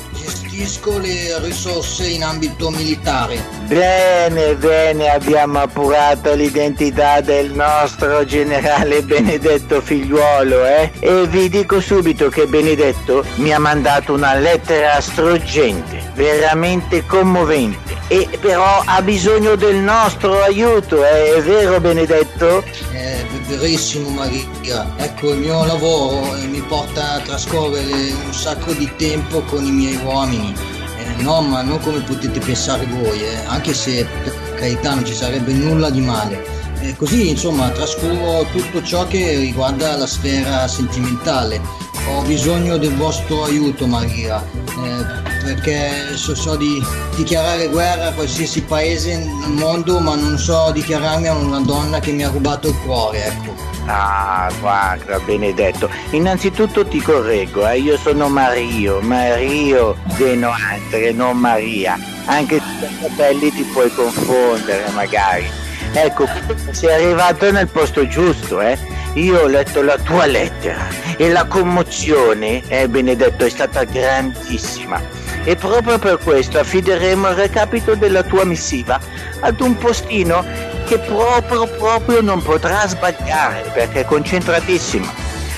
Gestisco 0.55 0.97
le 1.00 1.38
risorse 1.39 2.07
in 2.07 2.24
ambito 2.24 2.69
militare. 2.69 3.43
Bene, 3.67 4.55
bene, 4.55 5.09
abbiamo 5.09 5.59
appurato 5.59 6.33
l'identità 6.33 7.19
del 7.19 7.51
nostro 7.51 8.24
generale 8.24 9.03
Benedetto 9.03 9.81
figliuolo, 9.81 10.65
eh? 10.65 10.91
E 11.00 11.27
vi 11.27 11.50
dico 11.50 11.81
subito 11.81 12.29
che 12.29 12.45
Benedetto 12.47 13.25
mi 13.35 13.53
ha 13.53 13.59
mandato 13.59 14.13
una 14.13 14.35
lettera 14.35 15.01
struggente, 15.01 16.01
veramente 16.15 17.05
commovente. 17.05 17.94
E 18.07 18.29
però 18.39 18.83
ha 18.85 19.01
bisogno 19.01 19.55
del 19.55 19.77
nostro 19.77 20.43
aiuto, 20.43 21.03
eh? 21.03 21.38
è 21.38 21.41
vero 21.41 21.81
Benedetto? 21.81 22.63
È 22.91 23.25
verissimo 23.47 24.09
Maria. 24.09 24.93
Ecco, 24.97 25.31
il 25.33 25.39
mio 25.39 25.65
lavoro 25.65 26.35
eh, 26.35 26.45
mi 26.45 26.62
porta 26.62 27.13
a 27.13 27.19
trascorrere 27.21 28.13
un 28.24 28.31
sacco 28.31 28.74
di 28.74 28.91
tempo 28.95 29.41
con 29.41 29.65
i 29.65 29.71
miei 29.71 30.00
uomini. 30.03 30.53
Eh, 30.97 31.21
no, 31.24 31.41
ma 31.41 31.63
non 31.63 31.79
come 31.79 32.01
potete 32.01 32.39
pensare 32.39 32.85
voi, 32.85 33.24
eh, 33.24 33.38
anche 33.47 33.74
se 33.74 34.05
per 34.24 34.53
carità 34.55 34.93
non 34.93 35.03
ci 35.03 35.15
sarebbe 35.15 35.51
nulla 35.53 35.89
di 35.89 36.01
male. 36.01 36.45
Eh, 36.81 36.95
così, 36.95 37.29
insomma, 37.29 37.69
trascuro 37.69 38.45
tutto 38.51 38.83
ciò 38.83 39.07
che 39.07 39.35
riguarda 39.39 39.97
la 39.97 40.07
sfera 40.07 40.67
sentimentale. 40.67 41.59
Ho 42.07 42.21
bisogno 42.21 42.77
del 42.77 42.95
vostro 42.95 43.45
aiuto, 43.45 43.88
Maria, 43.88 44.43
eh, 44.43 45.43
perché 45.43 46.15
so, 46.15 46.35
so 46.35 46.55
di 46.55 46.79
dichiarare 47.15 47.67
guerra 47.67 48.07
a 48.07 48.13
qualsiasi 48.13 48.62
paese 48.62 49.17
nel 49.17 49.50
mondo, 49.50 50.00
ma 50.00 50.15
non 50.15 50.38
so 50.38 50.71
dichiararmi 50.71 51.27
a 51.27 51.33
una 51.33 51.59
donna 51.59 52.00
che 52.00 52.12
mi 52.12 52.24
ha 52.24 52.29
rubato 52.29 52.67
il 52.67 52.77
cuore, 52.85 53.25
ecco. 53.25 53.55
Ah, 53.88 54.51
guarda 54.59 55.19
Benedetto, 55.19 55.89
innanzitutto 56.12 56.85
ti 56.88 57.00
correggo, 57.00 57.67
eh? 57.67 57.79
io 57.79 57.97
sono 57.97 58.29
Mario, 58.29 59.00
Mario 59.01 59.95
De 60.17 60.35
Noantre, 60.35 61.12
non 61.12 61.38
Maria, 61.38 61.97
anche 62.25 62.59
se 62.59 62.65
per 62.79 63.09
capelli 63.09 63.51
ti 63.51 63.63
puoi 63.63 63.93
confondere 63.93 64.89
magari. 64.93 65.47
Ecco, 65.93 66.27
sei 66.71 66.93
arrivato 66.93 67.51
nel 67.51 67.67
posto 67.67 68.07
giusto, 68.07 68.59
eh? 68.59 68.77
Io 69.15 69.39
ho 69.39 69.48
letto 69.48 69.81
la 69.81 69.98
tua 69.98 70.25
lettera 70.25 70.89
e 71.15 71.29
la 71.29 71.45
commozione, 71.45 72.62
eh 72.67 72.89
Benedetto, 72.89 73.45
è 73.45 73.50
stata 73.50 73.86
grandissima. 73.86 75.01
E 75.45 75.55
proprio 75.55 75.98
per 75.98 76.17
questo 76.17 76.60
affideremo 76.60 77.29
il 77.29 77.36
recapito 77.36 77.95
della 77.95 78.24
tua 78.24 78.43
missiva 78.43 79.00
ad 79.39 79.62
un 79.62 79.77
postino 79.77 80.43
che 80.86 81.00
proprio 81.00 81.65
proprio 81.65 82.19
non 82.19 82.41
potrà 82.41 82.86
sbagliare 82.88 83.72
perché 83.74 84.01
è 84.01 84.05
concentratissimo. 84.05 85.10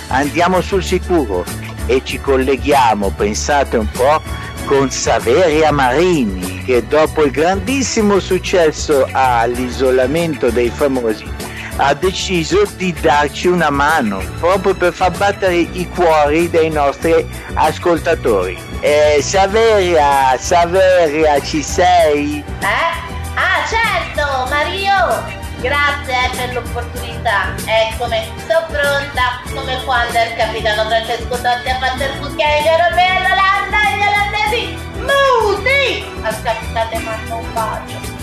Andiamo 0.09 0.61
sul 0.61 0.83
sicuro 0.83 1.43
e 1.87 2.01
ci 2.03 2.19
colleghiamo, 2.19 3.09
pensate 3.09 3.77
un 3.77 3.89
po', 3.89 4.21
con 4.65 4.91
Saveria 4.91 5.71
Marini 5.71 6.61
che 6.63 6.85
dopo 6.85 7.23
il 7.23 7.31
grandissimo 7.31 8.19
successo 8.19 9.07
all'isolamento 9.11 10.51
dei 10.51 10.69
famosi 10.69 11.46
ha 11.77 11.93
deciso 11.93 12.65
di 12.75 12.93
darci 12.99 13.47
una 13.47 13.69
mano 13.69 14.21
proprio 14.39 14.73
per 14.75 14.93
far 14.93 15.11
battere 15.11 15.55
i 15.55 15.87
cuori 15.93 16.49
dei 16.49 16.69
nostri 16.69 17.27
ascoltatori. 17.53 18.57
Eh, 18.79 19.19
Saveria, 19.21 20.37
Saveria, 20.37 21.39
ci 21.41 21.61
sei? 21.61 22.43
Eh? 22.59 23.05
Ah, 23.35 23.63
certo, 23.67 24.47
Mario! 24.49 25.35
Grazie 25.59 26.13
eh, 26.13 26.35
per 26.35 26.53
l'opportunità. 26.53 27.55
Eccomi, 27.65 28.31
sono 28.47 28.65
pronta. 28.67 29.41
Come 29.53 29.83
quando 29.85 30.17
il 30.19 30.35
capitano 30.37 30.87
Francesco 30.87 31.29
Totti 31.29 31.69
ha 31.69 31.79
fatto 31.79 32.03
il 32.03 32.19
cucchiaio 32.19 32.71
europeo 32.71 33.17
all'Olanda 33.17 33.77
e 33.81 33.97
gli 33.97 34.05
olandesi 34.05 34.77
muti! 35.01 36.21
Aspettate, 36.21 36.99
mando 36.99 37.37
un 37.37 37.53
bacio. 37.53 38.15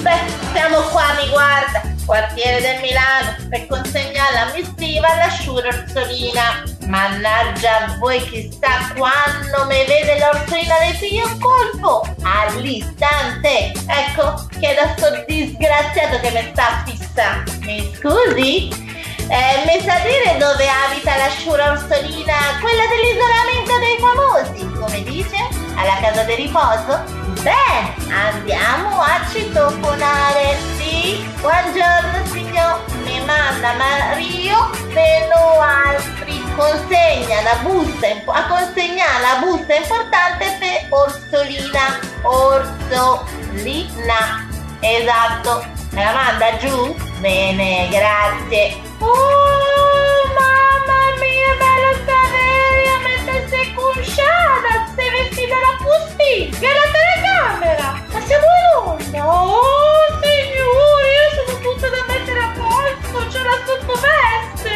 Beh, 0.00 0.20
siamo 0.52 0.80
qua, 0.90 1.12
mi 1.20 1.28
guarda, 1.28 1.77
quartiere 2.08 2.62
del 2.62 2.80
Milano, 2.80 3.36
per 3.50 3.66
consegnare 3.66 4.32
la 4.32 4.52
missiva 4.54 5.08
alla 5.08 5.28
Sciura 5.28 5.68
Orsolina. 5.68 6.64
Mannaggia 6.86 7.84
a 7.84 7.96
voi, 7.98 8.18
chissà 8.30 8.94
quando 8.96 9.66
mi 9.68 9.84
vede 9.84 10.18
l'orsolina 10.18 10.78
le 10.78 10.96
piglia 10.98 11.26
un 11.26 11.38
colpo! 11.38 12.16
All'istante! 12.22 13.72
Ecco, 13.86 14.48
chiedo 14.58 14.80
a 14.80 14.94
sto 14.96 15.22
disgraziato 15.26 16.18
che 16.20 16.30
mi 16.30 16.50
sta 16.50 16.82
fissando. 16.86 17.52
Mi 17.60 17.94
scusi? 17.94 18.86
Eh, 19.28 19.64
mi 19.66 19.78
sa 19.84 19.98
dire 19.98 20.38
dove 20.38 20.66
abita 20.66 21.14
la 21.14 21.28
Sciura 21.28 21.72
Orsolina, 21.72 22.58
quella 22.62 22.84
dell'isolamento 22.88 23.78
dei 23.78 23.98
famosi, 24.00 24.72
come 24.80 25.02
dice? 25.02 25.36
Alla 25.76 25.98
casa 26.00 26.22
di 26.22 26.34
riposo? 26.36 27.17
Bene, 27.42 27.94
andiamo 28.10 29.00
a 29.00 29.20
citofonare. 29.30 30.56
Sì, 30.76 31.24
buongiorno 31.40 32.26
signor. 32.26 32.80
Mi 33.04 33.20
manda 33.24 33.74
Mario 33.74 34.70
Veno 34.88 35.60
Altri. 35.60 36.42
Consegna 36.56 37.42
la 37.42 37.56
busta, 37.62 38.08
a 38.26 38.46
consegnare 38.48 39.20
la 39.20 39.38
busta 39.40 39.74
importante 39.76 40.56
per 40.58 40.86
Orsolina. 40.88 42.00
Orsolina. 42.22 43.28
Esatto. 44.80 45.64
Me 45.92 46.04
la 46.04 46.12
manda 46.12 46.56
giù? 46.58 46.94
Bene, 47.20 47.88
grazie. 47.88 48.80
Oh, 48.98 50.26
mamma 50.34 51.14
mia, 51.20 51.54
bella 51.56 51.92
Saveria, 52.04 52.17
sei 53.48 53.74
cusciata, 53.74 54.92
sei 54.94 55.10
vestita 55.10 55.54
da 55.54 55.84
pusticchia, 55.84 56.70
la 56.72 56.86
telecamera. 56.94 58.02
Ma 58.12 58.20
siamo 58.26 58.44
in 58.44 59.20
onda? 59.20 59.26
Oh, 59.26 60.06
signore, 60.22 61.06
io 61.18 61.30
sono 61.44 61.58
tutta 61.60 61.88
da 61.88 62.04
mettere 62.08 62.40
a 62.40 62.52
posto, 62.56 63.18
c'ho 63.26 63.42
la 63.44 63.58
sottoveste. 63.66 64.72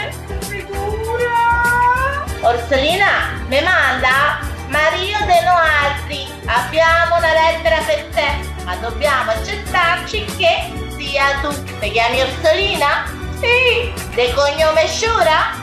Figura. 0.48 2.24
Orsolina, 2.40 3.40
mi 3.48 3.60
manda 3.62 4.40
Mario 4.68 5.18
De 5.26 5.40
Noaltri. 5.42 6.26
Abbiamo 6.46 7.16
una 7.16 7.32
lettera 7.32 7.78
per 7.86 8.04
te, 8.14 8.28
ma 8.64 8.76
dobbiamo 8.76 9.30
accettarci 9.30 10.24
che 10.36 10.72
sia 10.96 11.38
tu. 11.40 11.50
Ti 11.78 11.90
chiami 11.90 12.20
Orsolina? 12.20 13.04
Sì. 13.40 13.92
De 14.14 14.32
cognome 14.34 14.86
Sciura? 14.86 15.61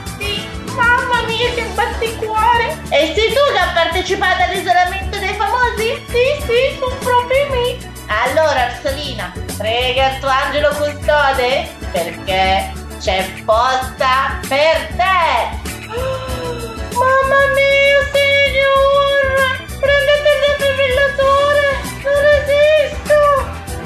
Mamma 0.74 1.22
mia 1.26 1.50
che 1.54 1.64
batticuore! 1.74 2.78
E 2.90 3.12
sei 3.14 3.28
tu 3.28 3.52
che 3.52 3.58
ha 3.58 3.72
partecipato 3.74 4.42
all'isolamento 4.42 5.18
dei 5.18 5.34
famosi? 5.34 6.04
Sì, 6.08 6.42
sì, 6.46 6.78
sono 6.78 6.96
proprio 6.96 7.46
me. 7.50 7.76
Allora, 8.06 8.66
Orsolina, 8.66 9.32
prega 9.56 10.14
il 10.14 10.18
tuo 10.20 10.28
angelo 10.28 10.68
custode 10.70 11.68
perché 11.92 12.72
c'è 13.00 13.24
posta 13.44 14.38
per 14.48 14.88
te. 14.96 15.58
Mamma 17.00 17.46
mia, 17.54 17.79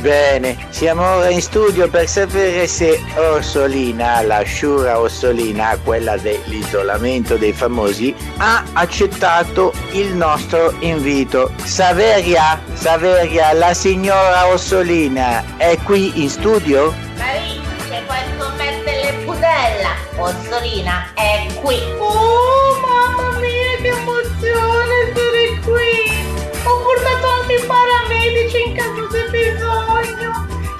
Bene, 0.04 0.66
siamo 0.68 1.00
ora 1.14 1.30
in 1.30 1.40
studio 1.40 1.88
per 1.88 2.06
sapere 2.06 2.66
se 2.66 3.02
Orsolina, 3.16 4.20
la 4.20 4.42
Sciura 4.42 5.00
Orsolina, 5.00 5.78
quella 5.82 6.18
dell'isolamento 6.18 7.38
dei 7.38 7.54
famosi, 7.54 8.14
ha 8.36 8.62
accettato 8.74 9.72
il 9.92 10.14
nostro 10.14 10.74
invito. 10.80 11.50
Saveria, 11.64 12.60
Saveria, 12.74 13.54
la 13.54 13.72
signora 13.72 14.46
Orsolina 14.48 15.42
è 15.56 15.78
qui 15.82 16.22
in 16.22 16.28
studio? 16.28 16.92
Marie, 17.16 17.62
se 17.88 18.02
puoi 18.04 18.18
scommettere 18.36 19.04
le 19.04 19.24
budella, 19.24 19.94
Orsolina 20.16 21.14
è 21.14 21.46
qui. 21.62 21.78
Oh, 21.96 22.78
mamma 22.78 23.38
mia, 23.38 23.80
che 23.80 23.88
emozione 23.88 25.12
essere 25.14 25.60
qui! 25.64 26.03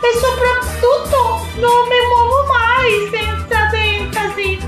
E 0.04 0.18
soprattutto 0.18 1.46
non 1.56 1.88
mi 1.88 2.00
muovo 2.08 2.44
mai 2.52 3.08
senza 3.11 3.68
dentasi. 3.70 4.58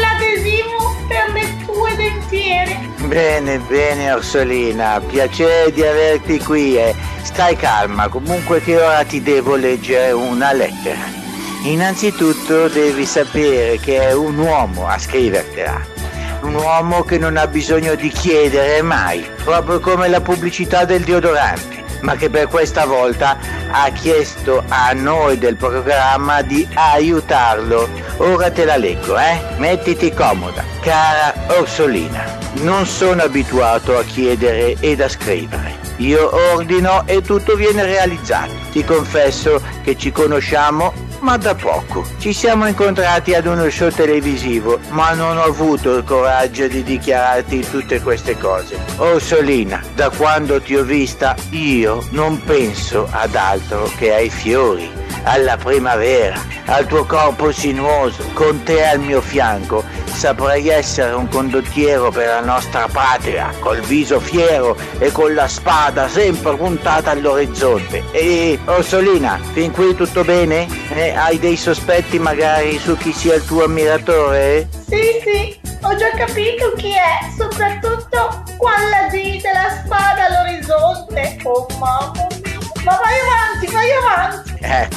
L'adesivo 0.00 0.96
per 1.06 1.32
le 1.32 1.64
tue 1.64 1.94
dentiere. 1.96 2.78
Bene, 3.06 3.58
bene 3.58 4.12
Orsolina, 4.12 5.00
piacere 5.06 5.72
di 5.72 5.84
averti 5.84 6.38
qui 6.38 6.76
e 6.76 6.94
stai 7.22 7.56
calma, 7.56 8.08
comunque 8.08 8.60
che 8.62 8.76
ora 8.76 9.04
ti 9.04 9.22
devo 9.22 9.56
leggere 9.56 10.12
una 10.12 10.52
lettera. 10.52 11.16
Innanzitutto 11.64 12.68
devi 12.68 13.04
sapere 13.04 13.78
che 13.78 14.00
è 14.00 14.12
un 14.12 14.38
uomo 14.38 14.86
a 14.86 14.98
scrivertela. 14.98 15.96
Un 16.42 16.54
uomo 16.54 17.02
che 17.02 17.18
non 17.18 17.36
ha 17.36 17.46
bisogno 17.46 17.94
di 17.94 18.08
chiedere 18.08 18.80
mai, 18.80 19.26
proprio 19.44 19.80
come 19.80 20.08
la 20.08 20.20
pubblicità 20.20 20.84
del 20.84 21.02
deodorante 21.02 21.87
ma 22.00 22.16
che 22.16 22.30
per 22.30 22.48
questa 22.48 22.84
volta 22.84 23.38
ha 23.70 23.90
chiesto 23.90 24.62
a 24.68 24.92
noi 24.92 25.38
del 25.38 25.56
programma 25.56 26.42
di 26.42 26.66
aiutarlo. 26.74 27.88
Ora 28.18 28.50
te 28.50 28.64
la 28.64 28.76
leggo, 28.76 29.18
eh? 29.18 29.40
Mettiti 29.56 30.12
comoda. 30.12 30.64
Cara 30.80 31.34
Orsolina, 31.58 32.38
non 32.62 32.86
sono 32.86 33.22
abituato 33.22 33.96
a 33.98 34.04
chiedere 34.04 34.76
ed 34.80 35.00
a 35.00 35.08
scrivere. 35.08 35.76
Io 35.98 36.30
ordino 36.52 37.06
e 37.06 37.22
tutto 37.22 37.56
viene 37.56 37.82
realizzato. 37.84 38.52
Ti 38.70 38.84
confesso 38.84 39.60
che 39.82 39.96
ci 39.96 40.12
conosciamo 40.12 41.06
ma 41.20 41.36
da 41.36 41.54
poco. 41.54 42.04
Ci 42.18 42.32
siamo 42.32 42.66
incontrati 42.66 43.34
ad 43.34 43.46
uno 43.46 43.68
show 43.70 43.90
televisivo, 43.90 44.78
ma 44.90 45.12
non 45.12 45.36
ho 45.36 45.42
avuto 45.42 45.96
il 45.96 46.04
coraggio 46.04 46.66
di 46.68 46.82
dichiararti 46.82 47.68
tutte 47.68 48.00
queste 48.00 48.36
cose. 48.38 48.78
Oh 48.96 49.18
Solina, 49.18 49.82
da 49.94 50.10
quando 50.10 50.60
ti 50.60 50.76
ho 50.76 50.82
vista 50.82 51.34
io 51.50 52.06
non 52.10 52.40
penso 52.42 53.08
ad 53.10 53.34
altro 53.34 53.90
che 53.96 54.14
ai 54.14 54.30
fiori, 54.30 54.90
alla 55.24 55.56
primavera, 55.56 56.40
al 56.66 56.86
tuo 56.86 57.04
corpo 57.04 57.52
sinuoso, 57.52 58.22
con 58.32 58.62
te 58.62 58.84
al 58.84 59.00
mio 59.00 59.20
fianco 59.20 59.84
saprei 60.18 60.68
essere 60.68 61.12
un 61.12 61.28
condottiero 61.28 62.10
per 62.10 62.26
la 62.26 62.40
nostra 62.40 62.88
patria, 62.90 63.52
col 63.60 63.78
viso 63.82 64.18
fiero 64.18 64.76
e 64.98 65.12
con 65.12 65.32
la 65.32 65.46
spada 65.46 66.08
sempre 66.08 66.56
puntata 66.56 67.12
all'orizzonte. 67.12 68.02
E 68.10 68.58
Orsolina, 68.64 69.38
fin 69.52 69.70
qui 69.70 69.94
tutto 69.94 70.24
bene? 70.24 70.66
Eh, 70.92 71.10
hai 71.10 71.38
dei 71.38 71.56
sospetti 71.56 72.18
magari 72.18 72.78
su 72.78 72.96
chi 72.96 73.12
sia 73.12 73.36
il 73.36 73.44
tuo 73.44 73.64
ammiratore? 73.64 74.68
Sì, 74.88 75.20
sì, 75.22 75.60
ho 75.82 75.94
già 75.94 76.10
capito 76.16 76.72
chi 76.76 76.90
è, 76.90 77.30
soprattutto 77.38 78.42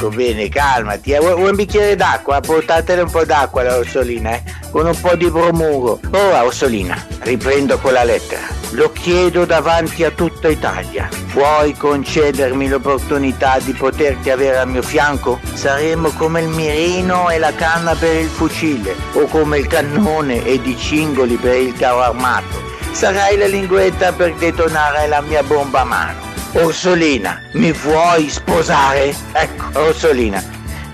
Ecco, 0.01 0.09
bene, 0.09 0.49
calmati. 0.49 1.11
Eh. 1.11 1.19
Vuoi, 1.19 1.35
vuoi 1.35 1.49
un 1.51 1.55
bicchiere 1.55 1.95
d'acqua? 1.95 2.39
Portatele 2.39 3.01
un 3.01 3.11
po' 3.11 3.23
d'acqua 3.23 3.61
la 3.61 3.77
Orsolina, 3.77 4.31
eh? 4.31 4.43
Con 4.71 4.87
un 4.87 4.99
po' 4.99 5.15
di 5.15 5.29
bromuro. 5.29 5.99
Ora, 6.09 6.43
Orsolina, 6.43 6.97
riprendo 7.19 7.77
con 7.77 7.93
la 7.93 8.03
lettera. 8.03 8.41
Lo 8.71 8.91
chiedo 8.93 9.45
davanti 9.45 10.03
a 10.03 10.09
tutta 10.09 10.47
Italia. 10.47 11.07
Puoi 11.31 11.75
concedermi 11.77 12.67
l'opportunità 12.67 13.59
di 13.59 13.73
poterti 13.73 14.31
avere 14.31 14.57
al 14.57 14.69
mio 14.69 14.81
fianco? 14.81 15.39
Saremo 15.53 16.09
come 16.17 16.41
il 16.41 16.47
mirino 16.47 17.29
e 17.29 17.37
la 17.37 17.53
canna 17.53 17.93
per 17.93 18.15
il 18.15 18.27
fucile, 18.27 18.95
o 19.13 19.27
come 19.27 19.59
il 19.59 19.67
cannone 19.67 20.43
ed 20.43 20.65
i 20.65 20.75
cingoli 20.79 21.35
per 21.35 21.57
il 21.57 21.77
carro 21.77 22.01
armato. 22.01 22.59
Sarai 22.91 23.37
la 23.37 23.45
linguetta 23.45 24.13
per 24.13 24.33
detonare 24.33 25.05
la 25.05 25.21
mia 25.21 25.43
bomba 25.43 25.81
a 25.81 25.85
mano. 25.85 26.30
Orsolina, 26.53 27.41
mi 27.53 27.71
vuoi 27.71 28.29
sposare? 28.29 29.15
Ecco, 29.31 29.79
Orsolina, 29.79 30.43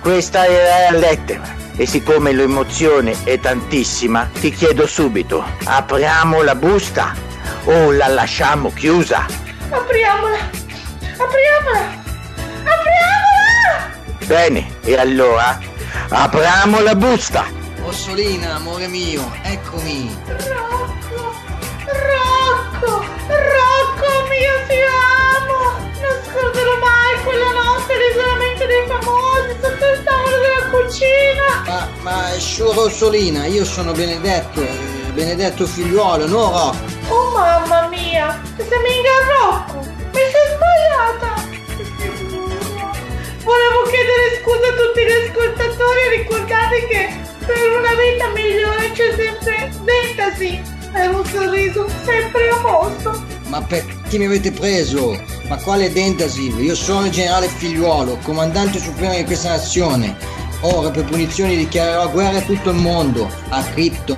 questa 0.01 0.45
è 0.45 0.91
la 0.91 0.97
lettera. 0.97 1.55
E 1.75 1.85
siccome 1.85 2.31
l'emozione 2.31 3.15
è 3.23 3.39
tantissima, 3.39 4.29
ti 4.39 4.51
chiedo 4.51 4.85
subito, 4.87 5.43
apriamo 5.63 6.41
la 6.41 6.55
busta 6.55 7.13
o 7.65 7.91
la 7.91 8.07
lasciamo 8.07 8.71
chiusa? 8.73 9.25
Apriamola! 9.69 10.37
Apriamola! 11.17 12.05
Apriamola! 12.63 14.25
Bene, 14.25 14.77
e 14.83 14.97
allora 14.97 15.59
apriamo 16.09 16.81
la 16.81 16.95
busta! 16.95 17.45
Orsolina, 17.83 18.55
amore 18.55 18.87
mio, 18.87 19.31
eccomi. 19.43 20.15
Rocco! 20.25 21.33
Rocco! 21.85 23.05
Rocco 23.27 24.27
mio 24.29 24.53
amo! 24.87 25.37
Non 26.01 26.17
scorderò 26.29 26.77
mai 26.77 27.23
quella 27.23 27.51
notte 27.51 27.93
all'isolamento 27.93 28.65
dei 28.65 28.85
famosi 28.87 29.51
sotto 29.61 29.85
il 29.85 30.03
tavolo 30.03 30.37
della 30.37 30.63
cucina! 30.69 31.63
Ma, 31.65 31.87
ma 32.01 32.33
è 32.33 32.39
solo 32.39 32.83
Orsolina, 32.83 33.45
io 33.45 33.65
sono 33.65 33.91
Benedetto, 33.93 34.61
eh, 34.61 35.11
Benedetto 35.13 35.65
figliuolo, 35.65 36.27
no 36.27 36.51
Rocco. 36.51 37.13
Oh 37.13 37.31
mamma 37.31 37.87
mia! 37.87 38.39
Sei 38.57 38.67
mica 38.67 39.15
Rocco! 39.39 39.79
Mi 39.79 40.23
sei 40.31 40.47
sbagliata! 40.55 41.45
Volevo 43.43 43.81
chiedere 43.89 44.41
scusa 44.41 44.67
a 44.67 44.75
tutti 44.75 45.01
gli 45.03 45.11
ascoltatori 45.29 45.99
e 45.99 46.09
ricordate 46.17 46.87
che 46.87 47.19
per 47.45 47.77
una 47.79 47.93
vita 47.95 48.27
migliore 48.35 48.91
c'è 48.91 49.15
sempre 49.15 49.71
Dentasi 49.83 50.61
e 50.93 51.07
un 51.07 51.25
sorriso 51.25 51.87
sempre 52.03 52.49
a 52.49 52.57
posto. 52.57 53.23
Ma 53.47 53.61
perché 53.61 54.17
mi 54.17 54.25
avete 54.25 54.51
preso? 54.51 55.37
Ma 55.47 55.57
quale 55.57 55.91
Dentasi? 55.91 56.53
Io 56.59 56.75
sono 56.75 57.05
il 57.05 57.11
generale 57.11 57.47
figliuolo, 57.47 58.17
comandante 58.23 58.79
supremo 58.79 59.15
di 59.15 59.23
questa 59.23 59.49
nazione. 59.49 60.15
Ora 60.62 60.89
per 60.89 61.05
punizioni 61.05 61.55
dichiarerò 61.55 62.10
guerra 62.10 62.39
a 62.39 62.41
tutto 62.41 62.71
il 62.71 62.77
mondo, 62.77 63.31
a 63.49 63.63
Krypton, 63.63 64.17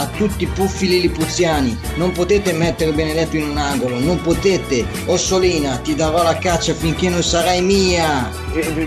a 0.00 0.06
tutti 0.06 0.44
i 0.44 0.46
puffi 0.46 0.88
lilipuziani. 0.88 1.78
Non 1.96 2.12
potete 2.12 2.52
mettere 2.52 2.92
Benedetto 2.92 3.36
in 3.36 3.48
un 3.48 3.58
angolo, 3.58 3.98
non 3.98 4.20
potete. 4.20 4.86
Orsolina, 5.06 5.76
ti 5.78 5.94
darò 5.94 6.22
la 6.22 6.36
caccia 6.38 6.74
finché 6.74 7.08
non 7.08 7.22
sarai 7.22 7.62
mia. 7.62 8.30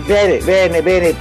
Bene, 0.06 0.38
bene, 0.38 0.82
bene, 0.82 1.14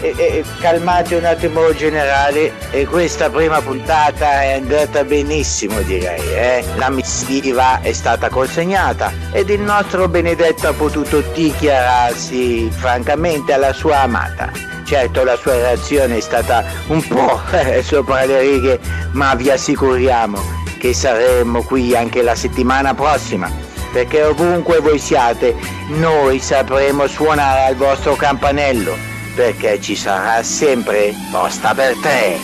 calmate 0.60 1.16
un 1.16 1.26
attimo 1.26 1.74
generale, 1.74 2.52
e 2.72 2.86
questa 2.86 3.30
prima 3.30 3.62
puntata 3.62 4.42
è 4.42 4.54
andata 4.54 5.04
benissimo 5.06 5.82
direi, 5.82 6.20
eh? 6.34 6.64
la 6.76 6.90
missiva 6.90 7.80
è 7.82 7.94
stata 7.94 8.30
consegnata 8.30 9.12
ed 9.32 9.50
il 9.50 9.62
nostro 9.62 10.08
Benedetto 10.08 10.68
ha 10.68 10.74
potuto 10.74 11.22
dichiararsi 11.34 12.70
francamente 12.72 13.54
alla 13.54 13.74
sua 13.74 14.02
amata. 14.02 14.52
Certo 14.86 15.24
la 15.24 15.38
sua 15.38 15.54
reazione 15.54 16.18
è 16.18 16.20
stata 16.20 16.64
un 16.88 17.06
po' 17.08 17.40
sopra 17.82 18.26
le 18.26 18.40
righe, 18.42 18.80
ma 19.12 19.34
vi 19.36 19.50
assicuriamo 19.50 20.62
che 20.78 20.94
saremo 20.94 21.64
qui 21.64 21.96
anche 21.96 22.22
la 22.22 22.36
settimana 22.36 22.94
prossima, 22.94 23.50
perché 23.94 24.24
ovunque 24.24 24.80
voi 24.80 25.00
siate, 25.00 25.56
noi 25.88 26.40
sapremo 26.40 27.08
suonare 27.08 27.66
al 27.68 27.76
vostro 27.76 28.16
campanello, 28.16 28.96
perché 29.36 29.80
ci 29.80 29.96
sarà 29.96 30.44
sempre 30.44 31.14
posta 31.32 31.74
per 31.74 31.96
te. 32.02 32.38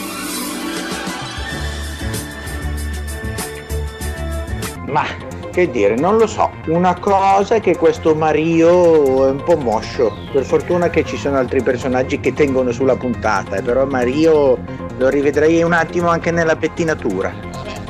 Ma 4.86 5.29
che 5.50 5.70
dire, 5.70 5.96
non 5.96 6.18
lo 6.18 6.28
so. 6.28 6.50
Una 6.68 6.98
cosa 6.98 7.56
è 7.56 7.62
che 7.62 7.76
questo 7.76 8.16
Mario 8.16 9.28
è 9.28 9.32
un 9.32 9.44
po' 9.44 9.58
moscio. 9.58 10.16
Per 10.32 10.44
fortuna 10.44 10.90
che 10.90 11.04
ci 11.04 11.18
sono 11.18 11.38
altri 11.38 11.62
personaggi 11.62 12.20
che 12.20 12.34
tengono 12.34 12.72
sulla 12.72 12.96
puntata, 12.96 13.58
eh, 13.58 13.62
però 13.62 13.86
Mario 13.86 14.58
lo 14.98 15.10
rivedrei 15.10 15.62
un 15.64 15.74
attimo 15.74 16.10
anche 16.10 16.32
nella 16.32 16.56
pettinatura. 16.56 17.34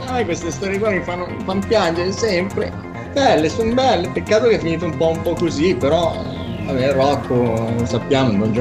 Ah, 0.08 0.24
queste 0.24 0.52
storie 0.52 0.80
qua 0.80 0.90
mi 0.90 1.02
fanno, 1.02 1.28
mi 1.28 1.44
fanno 1.44 1.62
piangere 1.68 2.12
sempre. 2.12 2.72
Belle, 3.14 3.50
sono 3.50 3.74
belle. 3.74 4.10
Peccato 4.10 4.48
che 4.48 4.56
è 4.56 4.60
finito 4.60 4.86
un 4.86 4.98
po', 4.98 5.10
un 5.10 5.22
po' 5.22 5.34
così, 5.34 5.76
però. 5.76 6.16
Vabbè, 6.66 6.94
Rocco, 6.94 7.74
lo 7.78 7.86
sappiamo, 7.86 8.32
non 8.32 8.52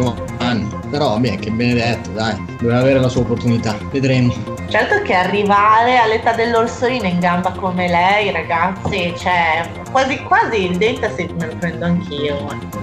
Giovanni. 0.48 0.68
Però 0.90 1.08
vabbè, 1.10 1.38
che 1.38 1.50
benedetto, 1.50 2.10
dai. 2.10 2.42
Doveva 2.58 2.78
avere 2.78 3.00
la 3.00 3.08
sua 3.08 3.22
opportunità. 3.22 3.76
Vedremo. 3.90 4.34
Certo 4.68 5.02
che 5.02 5.14
arrivare 5.14 5.98
all'età 5.98 6.32
dell'orsolina 6.32 7.06
in 7.08 7.20
gamba 7.20 7.52
come 7.52 7.88
lei, 7.88 8.30
ragazzi, 8.30 9.14
cioè, 9.16 9.68
quasi 9.90 10.18
quasi 10.22 10.70
il 10.70 10.76
dentaset 10.76 11.32
me 11.32 11.46
lo 11.46 11.56
prendo 11.56 11.84
anch'io. 11.84 12.36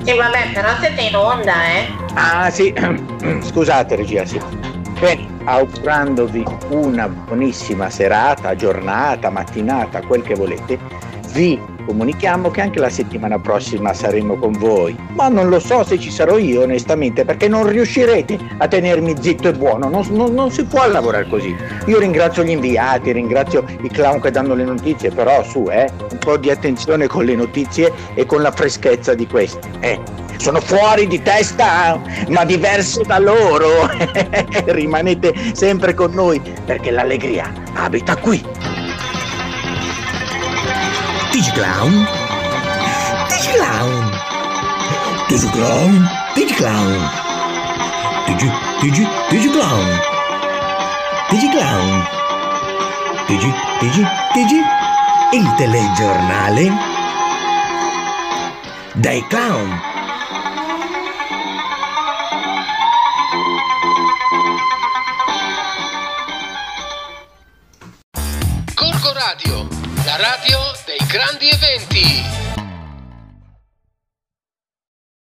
E 0.03 0.15
vabbè, 0.15 0.51
però 0.53 0.69
siete 0.79 1.01
in 1.01 1.15
onda, 1.15 1.53
eh? 1.65 1.87
Ah 2.13 2.49
sì, 2.49 2.73
scusate 3.41 3.95
regia, 3.95 4.25
sì. 4.25 4.39
Bene, 4.99 5.27
augurandovi 5.43 6.43
una 6.69 7.07
buonissima 7.07 7.89
serata, 7.89 8.55
giornata, 8.55 9.29
mattinata, 9.29 10.01
quel 10.01 10.23
che 10.23 10.35
volete, 10.35 10.79
vi 11.33 11.59
comunichiamo 11.85 12.51
che 12.51 12.61
anche 12.61 12.79
la 12.79 12.89
settimana 12.89 13.39
prossima 13.39 13.93
saremo 13.93 14.35
con 14.35 14.53
voi. 14.53 14.97
Ma 15.13 15.27
non 15.27 15.49
lo 15.49 15.59
so 15.59 15.83
se 15.83 15.99
ci 15.99 16.11
sarò 16.11 16.37
io, 16.37 16.63
onestamente, 16.63 17.23
perché 17.23 17.47
non 17.47 17.67
riuscirete 17.67 18.37
a 18.57 18.67
tenermi 18.67 19.15
zitto 19.19 19.47
e 19.49 19.53
buono. 19.53 19.89
Non, 19.89 20.05
non- 20.09 20.33
non 20.33 20.51
si 20.51 20.63
può 20.65 20.87
lavorare 20.87 21.27
così. 21.29 21.55
Io 21.85 21.99
ringrazio 21.99 22.43
gli 22.43 22.49
inviati, 22.49 23.11
ringrazio 23.11 23.63
i 23.81 23.89
clown 23.89 24.19
che 24.19 24.31
danno 24.31 24.55
le 24.55 24.63
notizie, 24.63 25.11
però 25.11 25.43
su, 25.43 25.67
eh, 25.69 25.89
un 26.11 26.17
po' 26.17 26.37
di 26.37 26.49
attenzione 26.49 27.07
con 27.07 27.25
le 27.25 27.35
notizie 27.35 27.91
e 28.13 28.25
con 28.25 28.41
la 28.41 28.51
freschezza 28.51 29.13
di 29.13 29.27
queste. 29.27 29.69
Eh. 29.79 29.99
Sono 30.37 30.59
fuori 30.59 31.07
di 31.07 31.21
testa, 31.21 31.99
ma 32.27 32.43
diverso 32.43 33.03
da 33.03 33.19
loro. 33.19 33.89
Rimanete 34.65 35.33
sempre 35.53 35.93
con 35.93 36.11
noi 36.11 36.41
perché 36.65 36.91
l'allegria 36.91 37.51
abita 37.73 38.17
qui. 38.17 38.43
Digiclown? 41.35 41.91
Digiclown? 43.27 43.93
Digiclown? 45.27 46.07
Digiclown? 46.33 46.95
TG, 48.23 48.43
TG, 48.79 48.99
TG 49.27 49.45
Clown. 49.51 49.87
TG 51.27 51.43
Clown. 51.51 52.07
TG, 53.27 53.45
TG, 53.79 53.97
TG. 54.31 54.53
Il 55.33 55.53
telegiornale 55.57 56.71
dai 58.93 59.21
clown. 59.27 59.94